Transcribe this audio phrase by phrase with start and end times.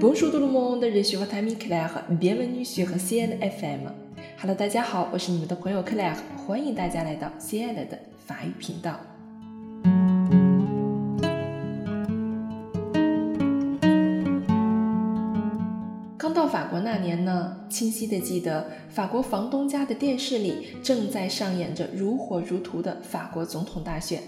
[0.00, 3.92] Bonjour tout le monde, je suis votre ami Claire, bienvenue sur CN FM.
[4.40, 8.98] Hello，大家好，我是你们的朋友 Claire，欢迎大家来到 CN 的法语频道。
[16.16, 24.22] 刚到法国那年呢，清晰的记得法国房东家的电视里正在上演着如火如荼的法国总统大选。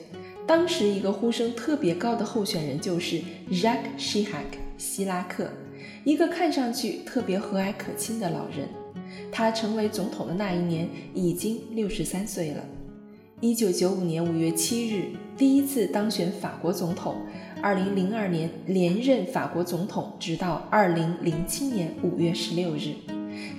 [0.46, 4.60] 当时一个呼声特别高的候选人就是 Jacques Chirac。
[4.78, 5.48] 希拉克，
[6.04, 8.68] 一个看上去特别和蔼可亲的老人。
[9.30, 12.64] 他成为总统的那一年已经六十三岁了。
[13.40, 17.16] 一九九五年五月七日，第一次当选法国总统。
[17.60, 22.94] 二零零二年连任法国总统，直到二零零七年五月十六日。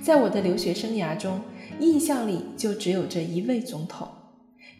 [0.02, 1.40] 在我的留学生涯中，
[1.80, 4.08] 印象里就只有这一位总统，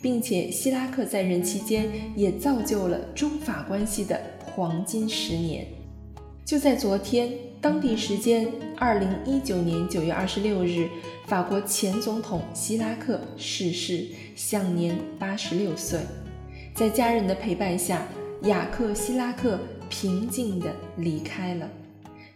[0.00, 1.86] 并且希拉克在任期间
[2.16, 5.66] 也造就了中法关系的黄金十年。
[6.44, 10.90] 就在昨天，当地时间二零一九年九月二十六日，
[11.24, 14.04] 法国前总统希拉克逝世，
[14.36, 16.00] 享年八十六岁。
[16.74, 18.06] 在家人的陪伴下，
[18.42, 21.66] 雅克·希拉克平静地离开了。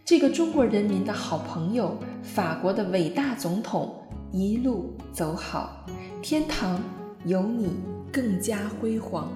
[0.03, 3.93] 这个中国人民的好朋友，法国的伟大总统，
[4.31, 5.85] 一路走好，
[6.19, 6.81] 天堂
[7.25, 7.75] 有你
[8.11, 9.31] 更加辉煌。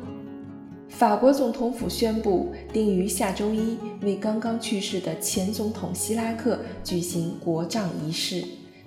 [0.89, 8.44] 法国总统府宣布，定于下周一为刚刚去世的前总统希拉克举行国葬仪式。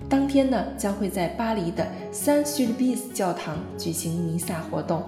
[0.07, 5.03] 当天呢，将会在巴黎的 Saint Sulpice 教堂举行弥撒活动，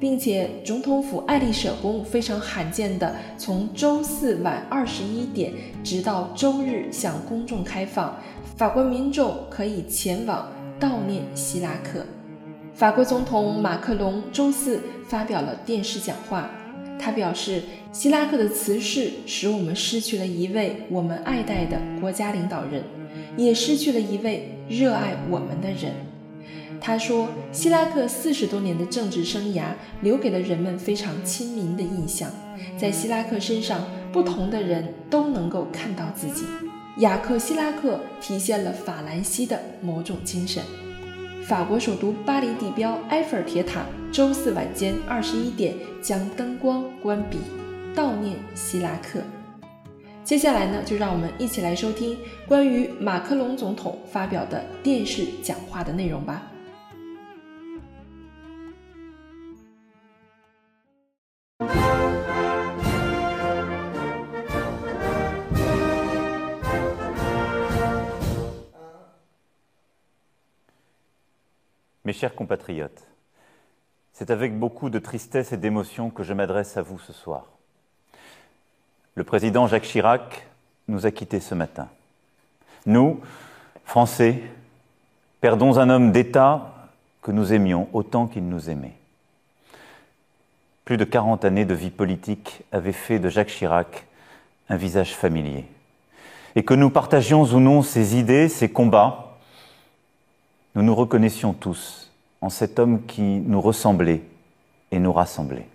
[0.00, 5.52] 并且总统府爱丽舍宫非常罕见的从周四晚二十一点
[5.84, 8.16] 直到周日向公众开放，
[8.56, 10.48] 法国民众可以前往
[10.80, 12.06] 悼念希拉克。
[12.74, 16.50] 法国总统马克龙周四发表了电视讲话，
[16.98, 22.82] 他表示，希拉克的辞世使我们失去了一位我们爱戴的国家领导人，
[23.36, 25.92] 也失去了一位热爱我们的人。
[26.80, 29.66] 他说，希拉克四十多年的政治生涯
[30.00, 32.30] 留给了人们非常亲民的印象，
[32.76, 36.44] 在希拉克身上，不同的人都能够看到自己。
[36.98, 40.62] 雅克·希拉克体现了法兰西的某种精神。
[41.42, 47.38] 法国首都巴黎地标埃菲尔铁塔周四晚间二十一点将灯光关闭，
[47.96, 49.20] 悼念希拉克。
[50.22, 52.16] 接下来呢，就让我们一起来收听
[52.46, 56.42] 关于马克龙总统发表的电视讲话的内容吧。
[72.12, 73.06] Mes chers compatriotes,
[74.12, 77.46] c'est avec beaucoup de tristesse et d'émotion que je m'adresse à vous ce soir.
[79.14, 80.46] Le président Jacques Chirac
[80.88, 81.88] nous a quittés ce matin.
[82.84, 83.18] Nous,
[83.86, 84.42] Français,
[85.40, 86.90] perdons un homme d'État
[87.22, 88.98] que nous aimions autant qu'il nous aimait.
[90.84, 94.06] Plus de 40 années de vie politique avaient fait de Jacques Chirac
[94.68, 95.64] un visage familier.
[96.56, 99.31] Et que nous partagions ou non ses idées, ses combats,
[100.74, 102.10] nous nous reconnaissions tous
[102.40, 104.22] en cet homme qui nous ressemblait
[104.90, 105.66] et nous rassemblait.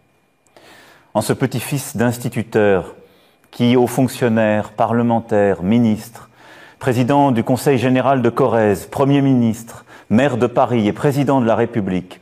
[1.14, 2.96] En ce petit-fils d'instituteur
[3.52, 6.30] qui, aux fonctionnaires, parlementaires, ministres,
[6.80, 11.56] président du Conseil général de Corrèze, Premier ministre, maire de Paris et président de la
[11.56, 12.22] République,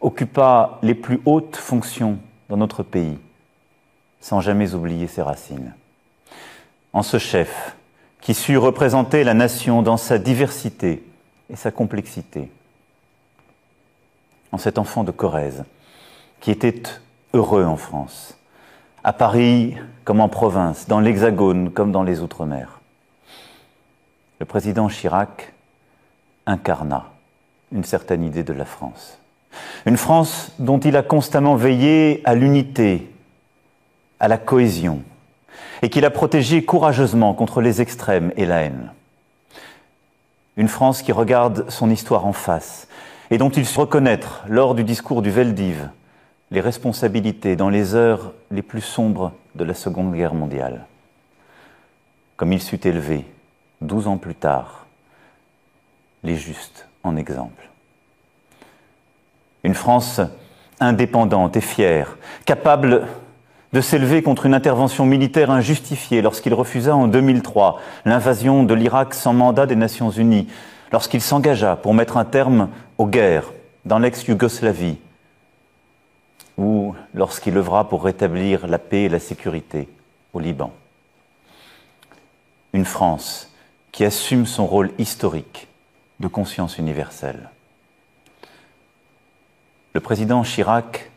[0.00, 3.18] occupa les plus hautes fonctions dans notre pays,
[4.20, 5.74] sans jamais oublier ses racines.
[6.92, 7.76] En ce chef
[8.20, 11.02] qui sut représenter la nation dans sa diversité,
[11.50, 12.50] et sa complexité.
[14.52, 15.64] En cet enfant de Corrèze,
[16.40, 16.82] qui était
[17.34, 18.36] heureux en France,
[19.04, 22.80] à Paris comme en province, dans l'Hexagone comme dans les Outre-mer.
[24.38, 25.52] Le président Chirac
[26.46, 27.06] incarna
[27.72, 29.18] une certaine idée de la France.
[29.86, 33.10] Une France dont il a constamment veillé à l'unité,
[34.18, 35.02] à la cohésion,
[35.82, 38.92] et qu'il a protégée courageusement contre les extrêmes et la haine.
[40.56, 42.88] Une France qui regarde son histoire en face
[43.30, 45.88] et dont il sut reconnaître, lors du discours du Veldiv,
[46.50, 50.86] les responsabilités dans les heures les plus sombres de la Seconde Guerre mondiale.
[52.36, 53.24] Comme il sut élever,
[53.80, 54.86] douze ans plus tard,
[56.24, 57.68] les justes en exemple.
[59.62, 60.20] Une France
[60.80, 63.06] indépendante et fière, capable
[63.72, 69.32] de s'élever contre une intervention militaire injustifiée lorsqu'il refusa en 2003 l'invasion de l'Irak sans
[69.32, 70.48] mandat des Nations Unies,
[70.92, 72.68] lorsqu'il s'engagea pour mettre un terme
[72.98, 73.52] aux guerres
[73.84, 74.98] dans l'ex-Yougoslavie,
[76.58, 79.88] ou lorsqu'il œuvra pour rétablir la paix et la sécurité
[80.32, 80.72] au Liban.
[82.72, 83.52] une France
[83.90, 85.66] qui assume son rôle historique
[86.20, 87.50] de conscience universelle.
[89.92, 91.09] Le président Chirac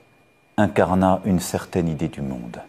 [0.57, 2.61] incarna une certaine idée du monde.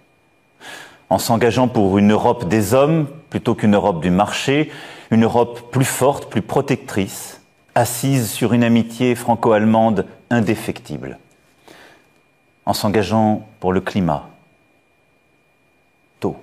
[1.10, 4.70] En s'engageant pour une Europe des hommes plutôt qu'une Europe du marché,
[5.10, 7.40] une Europe plus forte, plus protectrice,
[7.74, 11.18] assise sur une amitié franco-allemande indéfectible.
[12.66, 14.28] En s'engageant pour le climat,
[16.20, 16.36] tôt.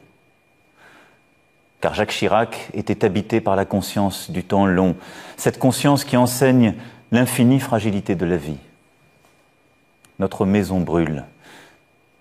[1.80, 4.96] Car Jacques Chirac était habité par la conscience du temps long,
[5.38, 6.76] cette conscience qui enseigne
[7.12, 8.60] l'infinie fragilité de la vie.
[10.22, 11.24] Notre maison brûle,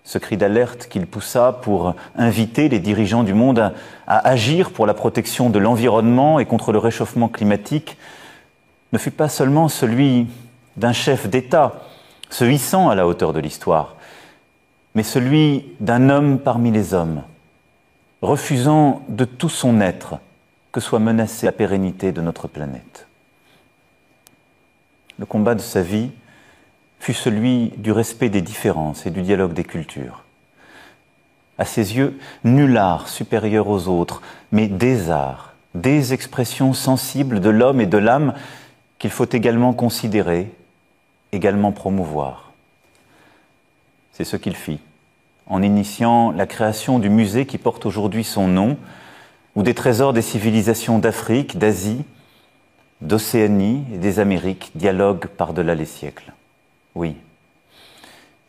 [0.03, 3.71] ce cri d'alerte qu'il poussa pour inviter les dirigeants du monde
[4.07, 7.97] à, agir pour la protection de l'environnement et contre le réchauffement climatique
[8.91, 10.25] ne fut pas seulement celui
[10.77, 11.73] d'un chef d'État
[12.31, 13.97] se hissant à la hauteur de l'histoire,
[14.95, 17.21] mais celui d'un homme parmi les hommes,
[18.23, 20.15] refusant de tout son être
[20.71, 23.05] que soit menacée la pérennité de notre planète.
[25.19, 26.09] Le combat de sa vie
[27.01, 30.23] fut celui du respect des différences et du dialogue des cultures.
[31.57, 34.21] À ses yeux, nul art supérieur aux autres,
[34.51, 38.35] mais des arts, des expressions sensibles de l'homme et de l'âme
[38.99, 40.51] qu'il faut également considérer,
[41.31, 42.51] également promouvoir.
[44.13, 44.79] C'est ce qu'il fit
[45.47, 48.77] en initiant la création du musée qui porte aujourd'hui son nom,
[49.55, 52.03] où des trésors des civilisations d'Afrique, d'Asie,
[53.01, 56.31] d'Océanie et des Amériques dialoguent par-delà les siècles.
[56.95, 57.15] Oui,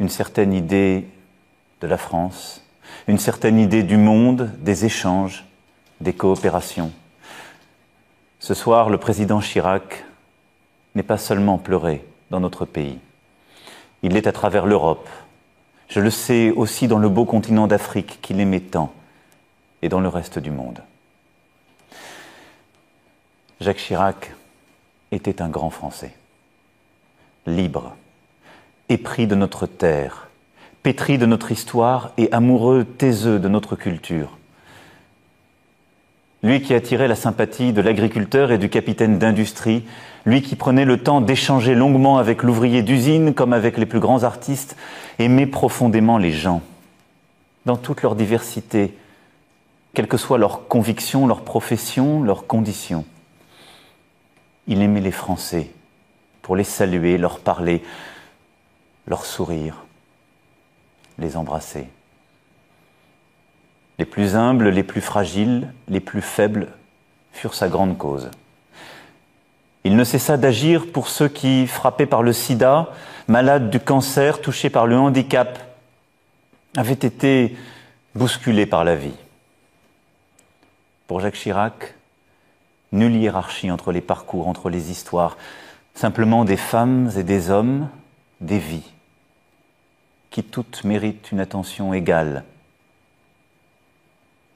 [0.00, 1.06] une certaine idée
[1.80, 2.62] de la France,
[3.06, 5.44] une certaine idée du monde, des échanges,
[6.00, 6.92] des coopérations.
[8.40, 10.04] Ce soir, le président Chirac
[10.94, 12.98] n'est pas seulement pleuré dans notre pays,
[14.02, 15.08] il est à travers l'Europe.
[15.88, 18.92] Je le sais aussi dans le beau continent d'Afrique qu'il aimait tant
[19.82, 20.82] et dans le reste du monde.
[23.60, 24.34] Jacques Chirac
[25.12, 26.14] était un grand Français,
[27.46, 27.94] libre,
[28.92, 30.28] épris de notre terre,
[30.82, 34.36] pétri de notre histoire et amoureux taiseux de notre culture.
[36.42, 39.84] Lui qui attirait la sympathie de l'agriculteur et du capitaine d'industrie,
[40.26, 44.24] lui qui prenait le temps d'échanger longuement avec l'ouvrier d'usine comme avec les plus grands
[44.24, 44.76] artistes,
[45.18, 46.62] aimait profondément les gens,
[47.64, 48.94] dans toute leur diversité,
[49.94, 53.04] quelles que soient leurs convictions, leurs professions, leurs conditions.
[54.66, 55.70] Il aimait les Français
[56.42, 57.82] pour les saluer, leur parler,
[59.06, 59.84] leur sourire,
[61.18, 61.88] les embrasser.
[63.98, 66.68] Les plus humbles, les plus fragiles, les plus faibles
[67.32, 68.30] furent sa grande cause.
[69.84, 72.90] Il ne cessa d'agir pour ceux qui, frappés par le sida,
[73.28, 75.58] malades du cancer, touchés par le handicap,
[76.76, 77.56] avaient été
[78.14, 79.16] bousculés par la vie.
[81.06, 81.94] Pour Jacques Chirac,
[82.92, 85.36] nulle hiérarchie entre les parcours, entre les histoires,
[85.94, 87.88] simplement des femmes et des hommes,
[88.42, 88.92] des vies,
[90.30, 92.44] qui toutes méritent une attention égale,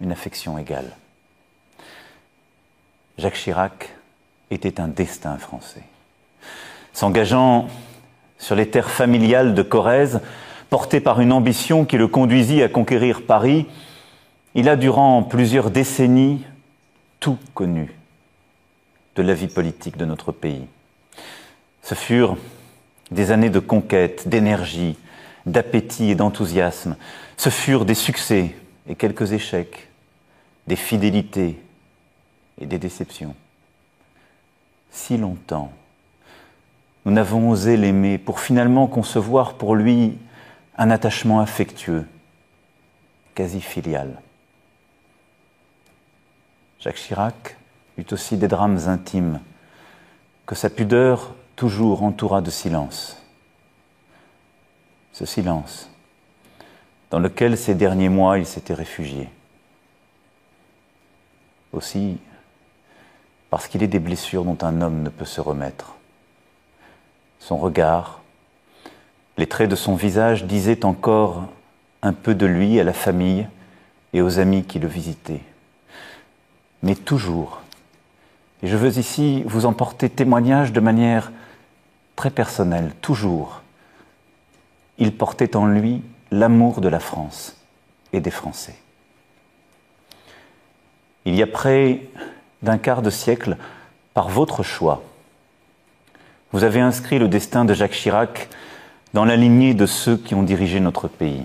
[0.01, 0.91] une affection égale.
[3.17, 3.95] Jacques Chirac
[4.51, 5.85] était un destin français.
[6.93, 7.69] S'engageant
[8.39, 10.21] sur les terres familiales de Corrèze,
[10.69, 13.67] porté par une ambition qui le conduisit à conquérir Paris,
[14.55, 16.45] il a durant plusieurs décennies
[17.21, 17.95] tout connu
[19.15, 20.67] de la vie politique de notre pays.
[21.83, 22.37] Ce furent
[23.11, 24.97] des années de conquête, d'énergie,
[25.47, 26.97] d'appétit et d'enthousiasme.
[27.37, 28.55] Ce furent des succès
[28.89, 29.89] et quelques échecs,
[30.67, 31.61] des fidélités
[32.61, 33.35] et des déceptions.
[34.91, 35.73] Si longtemps,
[37.05, 40.19] nous n'avons osé l'aimer pour finalement concevoir pour lui
[40.77, 42.07] un attachement affectueux,
[43.35, 44.21] quasi filial.
[46.81, 47.57] Jacques Chirac
[47.99, 49.41] eut aussi des drames intimes
[50.47, 53.21] que sa pudeur toujours entoura de silence.
[55.13, 55.91] Ce silence
[57.11, 59.29] dans lequel ces derniers mois il s'était réfugié.
[61.73, 62.19] Aussi
[63.49, 65.95] parce qu'il est des blessures dont un homme ne peut se remettre.
[67.39, 68.21] Son regard,
[69.39, 71.45] les traits de son visage disaient encore
[72.03, 73.47] un peu de lui à la famille
[74.13, 75.43] et aux amis qui le visitaient.
[76.83, 77.63] Mais toujours,
[78.63, 81.31] et je veux ici vous en porter témoignage de manière
[82.17, 83.63] très personnelle, toujours,
[84.99, 87.57] il portait en lui l'amour de la France
[88.13, 88.77] et des Français.
[91.25, 92.01] Il y a près
[92.63, 93.57] d'un quart de siècle,
[94.15, 95.03] par votre choix,
[96.53, 98.49] vous avez inscrit le destin de Jacques Chirac
[99.13, 101.45] dans la lignée de ceux qui ont dirigé notre pays.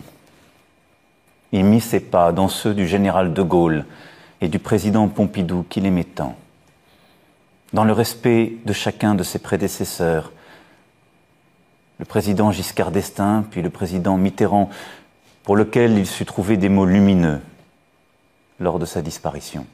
[1.51, 3.85] Il mit ses pas dans ceux du général de Gaulle,
[4.39, 6.35] et du président Pompidou qu'il aimait tant,
[7.73, 10.31] dans le respect de chacun de ses prédécesseurs,
[12.01, 14.71] le président Giscard d'Estaing, puis le président Mitterrand,
[15.43, 17.41] pour lequel il sut trouver des mots lumineux
[18.59, 19.67] lors de sa disparition.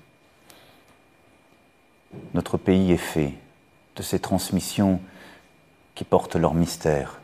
[2.34, 3.34] Notre pays est fait
[3.96, 5.00] de ces transmissions
[5.96, 7.22] qui portent leur mystère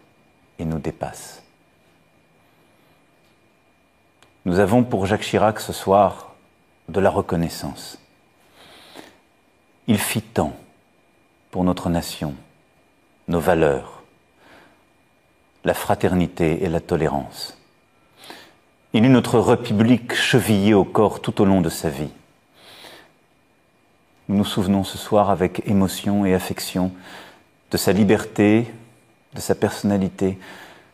[0.58, 1.44] et nous dépassent.
[4.46, 6.34] Nous avons pour Jacques Chirac ce soir
[6.88, 8.00] de la reconnaissance.
[9.88, 10.56] Il fit tant
[11.52, 12.36] pour notre nation,
[13.28, 13.93] nos valeurs,
[15.64, 17.58] la fraternité et la tolérance.
[18.94, 22.12] Il eut notre République chevillée au corps tout au long de sa vie.
[24.28, 26.92] Nous nous souvenons ce soir avec émotion et affection
[27.72, 28.72] de sa liberté,
[29.34, 30.38] de sa personnalité,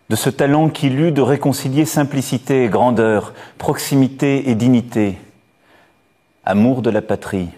[0.09, 5.17] de ce talent qu'il eut de réconcilier simplicité et grandeur, proximité et dignité,
[6.45, 7.49] amour de la patrie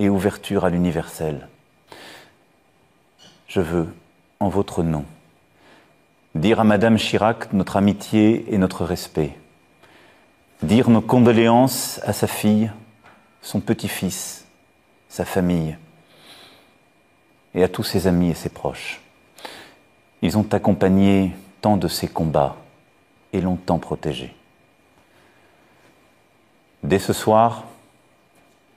[0.00, 1.48] et ouverture à l'universel.
[3.46, 3.94] Je veux,
[4.40, 5.04] en votre nom,
[6.34, 9.36] dire à Madame Chirac notre amitié et notre respect,
[10.62, 12.70] dire nos condoléances à sa fille,
[13.40, 14.44] son petit-fils,
[15.08, 15.76] sa famille
[17.54, 19.00] et à tous ses amis et ses proches.
[20.22, 22.56] Ils ont accompagné tant de ses combats
[23.32, 24.34] et l'ont tant protégé.
[26.82, 27.64] Dès ce soir,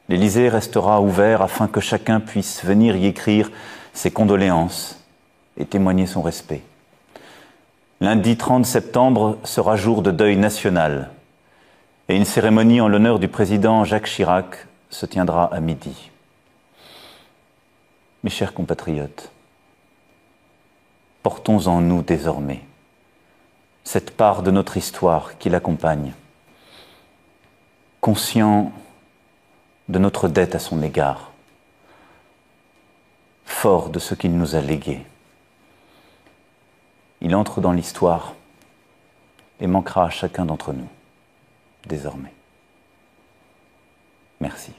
[0.10, 3.52] l'Élysée restera ouvert afin que chacun puisse venir y écrire
[3.94, 5.04] ses condoléances
[5.58, 6.62] et témoigner son respect.
[8.00, 11.10] Lundi 30 septembre sera jour de deuil national
[12.10, 16.12] et une cérémonie en l'honneur du président Jacques Chirac se tiendra à midi.
[18.22, 19.32] Mes chers compatriotes,
[21.24, 22.62] portons en nous désormais
[23.84, 26.14] cette part de notre histoire qui l'accompagne,
[28.00, 28.72] conscient
[29.90, 31.32] de notre dette à son égard,
[33.44, 35.04] fort de ce qu'il nous a légué.
[37.22, 38.34] Il entre dans l'histoire
[39.60, 40.88] et manquera à chacun d'entre nous,
[41.86, 42.34] désormais.
[44.40, 44.72] Merci.